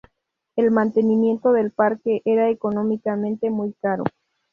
El 0.55 0.71
mantenimiento 0.71 1.51
del 1.53 1.69
parque 1.69 2.23
era 2.25 2.49
económicamente 2.49 3.51
muy 3.51 3.73
caro. 3.83 4.03